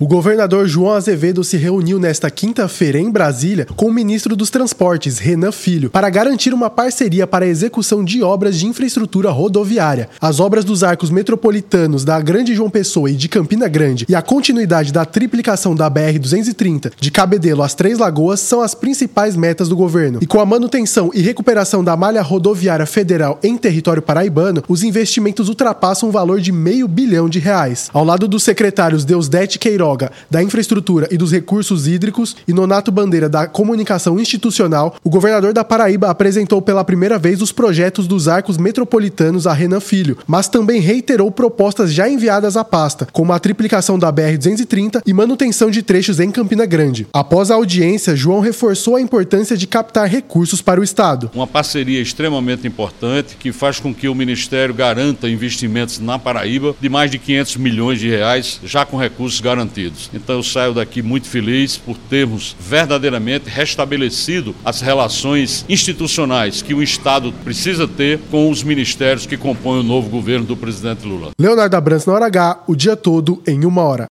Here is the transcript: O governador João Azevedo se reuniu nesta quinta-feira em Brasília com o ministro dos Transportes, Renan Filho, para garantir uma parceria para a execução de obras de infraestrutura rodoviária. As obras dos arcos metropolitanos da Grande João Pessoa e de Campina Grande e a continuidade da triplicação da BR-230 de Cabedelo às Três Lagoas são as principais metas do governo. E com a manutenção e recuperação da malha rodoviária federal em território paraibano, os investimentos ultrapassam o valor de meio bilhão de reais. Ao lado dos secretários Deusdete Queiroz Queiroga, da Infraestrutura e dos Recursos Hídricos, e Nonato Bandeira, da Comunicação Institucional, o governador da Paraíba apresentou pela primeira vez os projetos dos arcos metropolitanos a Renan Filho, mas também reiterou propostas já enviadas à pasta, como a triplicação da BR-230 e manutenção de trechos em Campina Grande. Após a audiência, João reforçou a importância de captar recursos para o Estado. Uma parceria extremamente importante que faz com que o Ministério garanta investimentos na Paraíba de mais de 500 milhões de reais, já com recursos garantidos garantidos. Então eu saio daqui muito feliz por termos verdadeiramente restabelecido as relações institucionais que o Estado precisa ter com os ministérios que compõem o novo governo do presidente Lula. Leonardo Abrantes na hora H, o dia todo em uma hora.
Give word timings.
O 0.00 0.08
governador 0.08 0.66
João 0.66 0.92
Azevedo 0.92 1.44
se 1.44 1.56
reuniu 1.56 2.00
nesta 2.00 2.28
quinta-feira 2.28 2.98
em 2.98 3.08
Brasília 3.08 3.64
com 3.76 3.86
o 3.86 3.92
ministro 3.92 4.34
dos 4.34 4.50
Transportes, 4.50 5.20
Renan 5.20 5.52
Filho, 5.52 5.88
para 5.88 6.10
garantir 6.10 6.52
uma 6.52 6.68
parceria 6.68 7.28
para 7.28 7.44
a 7.44 7.48
execução 7.48 8.04
de 8.04 8.20
obras 8.20 8.58
de 8.58 8.66
infraestrutura 8.66 9.30
rodoviária. 9.30 10.08
As 10.20 10.40
obras 10.40 10.64
dos 10.64 10.82
arcos 10.82 11.10
metropolitanos 11.10 12.04
da 12.04 12.20
Grande 12.20 12.56
João 12.56 12.68
Pessoa 12.68 13.08
e 13.08 13.14
de 13.14 13.28
Campina 13.28 13.68
Grande 13.68 14.04
e 14.08 14.16
a 14.16 14.20
continuidade 14.20 14.92
da 14.92 15.04
triplicação 15.04 15.76
da 15.76 15.88
BR-230 15.88 16.90
de 16.98 17.12
Cabedelo 17.12 17.62
às 17.62 17.76
Três 17.76 17.96
Lagoas 17.96 18.40
são 18.40 18.62
as 18.62 18.74
principais 18.74 19.36
metas 19.36 19.68
do 19.68 19.76
governo. 19.76 20.18
E 20.20 20.26
com 20.26 20.40
a 20.40 20.44
manutenção 20.44 21.12
e 21.14 21.22
recuperação 21.22 21.84
da 21.84 21.96
malha 21.96 22.20
rodoviária 22.20 22.84
federal 22.84 23.38
em 23.44 23.56
território 23.56 24.02
paraibano, 24.02 24.60
os 24.66 24.82
investimentos 24.82 25.48
ultrapassam 25.48 26.08
o 26.08 26.12
valor 26.12 26.40
de 26.40 26.50
meio 26.50 26.88
bilhão 26.88 27.28
de 27.28 27.38
reais. 27.38 27.90
Ao 27.92 28.04
lado 28.04 28.26
dos 28.26 28.42
secretários 28.42 29.04
Deusdete 29.04 29.56
Queiroz 29.56 29.83
Queiroga, 29.84 30.10
da 30.30 30.42
Infraestrutura 30.42 31.06
e 31.10 31.18
dos 31.18 31.30
Recursos 31.30 31.86
Hídricos, 31.86 32.34
e 32.48 32.52
Nonato 32.52 32.90
Bandeira, 32.90 33.28
da 33.28 33.46
Comunicação 33.46 34.18
Institucional, 34.18 34.96
o 35.04 35.10
governador 35.10 35.52
da 35.52 35.62
Paraíba 35.62 36.08
apresentou 36.08 36.62
pela 36.62 36.82
primeira 36.82 37.18
vez 37.18 37.42
os 37.42 37.52
projetos 37.52 38.06
dos 38.06 38.26
arcos 38.26 38.56
metropolitanos 38.56 39.46
a 39.46 39.52
Renan 39.52 39.80
Filho, 39.80 40.16
mas 40.26 40.48
também 40.48 40.80
reiterou 40.80 41.30
propostas 41.30 41.92
já 41.92 42.08
enviadas 42.08 42.56
à 42.56 42.64
pasta, 42.64 43.06
como 43.12 43.32
a 43.32 43.38
triplicação 43.38 43.98
da 43.98 44.10
BR-230 44.10 45.02
e 45.06 45.12
manutenção 45.12 45.70
de 45.70 45.82
trechos 45.82 46.18
em 46.18 46.30
Campina 46.30 46.64
Grande. 46.64 47.06
Após 47.12 47.50
a 47.50 47.54
audiência, 47.54 48.16
João 48.16 48.40
reforçou 48.40 48.96
a 48.96 49.00
importância 49.00 49.56
de 49.56 49.66
captar 49.66 50.08
recursos 50.08 50.62
para 50.62 50.80
o 50.80 50.84
Estado. 50.84 51.30
Uma 51.34 51.46
parceria 51.46 52.00
extremamente 52.00 52.66
importante 52.66 53.36
que 53.38 53.52
faz 53.52 53.78
com 53.78 53.92
que 53.92 54.08
o 54.08 54.14
Ministério 54.14 54.72
garanta 54.74 55.28
investimentos 55.28 55.98
na 55.98 56.18
Paraíba 56.18 56.74
de 56.80 56.88
mais 56.88 57.10
de 57.10 57.18
500 57.18 57.56
milhões 57.56 58.00
de 58.00 58.08
reais, 58.08 58.60
já 58.64 58.86
com 58.86 58.96
recursos 58.96 59.40
garantidos 59.40 59.73
garantidos. 59.74 60.10
Então 60.14 60.36
eu 60.36 60.42
saio 60.42 60.72
daqui 60.72 61.02
muito 61.02 61.28
feliz 61.28 61.76
por 61.76 61.96
termos 62.08 62.56
verdadeiramente 62.58 63.48
restabelecido 63.48 64.54
as 64.64 64.80
relações 64.80 65.64
institucionais 65.68 66.62
que 66.62 66.74
o 66.74 66.82
Estado 66.82 67.32
precisa 67.44 67.88
ter 67.88 68.20
com 68.30 68.50
os 68.50 68.62
ministérios 68.62 69.26
que 69.26 69.36
compõem 69.36 69.80
o 69.80 69.82
novo 69.82 70.08
governo 70.08 70.46
do 70.46 70.56
presidente 70.56 71.06
Lula. 71.06 71.30
Leonardo 71.38 71.76
Abrantes 71.76 72.06
na 72.06 72.12
hora 72.12 72.26
H, 72.26 72.62
o 72.66 72.76
dia 72.76 72.96
todo 72.96 73.42
em 73.46 73.64
uma 73.64 73.82
hora. 73.82 74.13